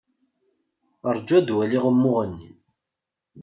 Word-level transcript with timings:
Rju 1.15 1.33
ad 1.39 1.49
waliɣ 1.55 1.83
umuɣ-nni. 1.91 2.49